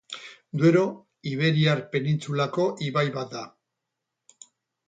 [0.61, 0.85] Duero
[1.33, 3.47] Iberiar penintsulako ibai bat da.